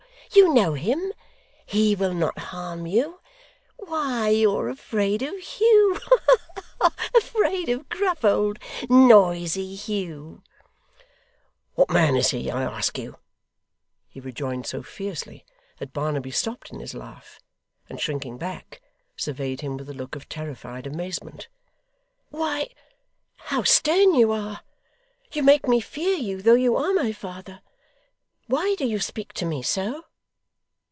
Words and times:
You 0.33 0.53
know 0.53 0.75
him. 0.75 1.11
HE 1.65 1.95
will 1.95 2.13
not 2.13 2.37
harm 2.39 2.87
you. 2.87 3.19
Why, 3.75 4.29
you're 4.29 4.69
afraid 4.69 5.21
of 5.21 5.37
Hugh! 5.37 5.99
Ha 6.01 6.15
ha 6.25 6.63
ha! 6.79 6.93
Afraid 7.17 7.67
of 7.67 7.89
gruff, 7.89 8.23
old, 8.23 8.57
noisy 8.89 9.75
Hugh!' 9.75 10.41
'What 11.75 11.89
man 11.91 12.15
is 12.15 12.29
he, 12.31 12.49
I 12.49 12.63
ask 12.63 12.97
you,' 12.97 13.17
he 14.07 14.21
rejoined 14.21 14.65
so 14.67 14.81
fiercely, 14.81 15.45
that 15.79 15.91
Barnaby 15.91 16.31
stopped 16.31 16.71
in 16.71 16.79
his 16.79 16.93
laugh, 16.95 17.37
and 17.89 17.99
shrinking 17.99 18.37
back, 18.37 18.81
surveyed 19.17 19.59
him 19.59 19.75
with 19.75 19.89
a 19.89 19.93
look 19.93 20.15
of 20.15 20.29
terrified 20.29 20.87
amazement. 20.87 21.49
'Why, 22.29 22.69
how 23.35 23.63
stern 23.63 24.15
you 24.15 24.31
are! 24.31 24.61
You 25.33 25.43
make 25.43 25.67
me 25.67 25.81
fear 25.81 26.15
you, 26.15 26.41
though 26.41 26.53
you 26.55 26.77
are 26.77 26.93
my 26.93 27.11
father. 27.11 27.59
Why 28.47 28.75
do 28.77 28.85
you 28.87 28.99
speak 28.99 29.33
to 29.33 29.45
me 29.45 29.61
so? 29.61 30.05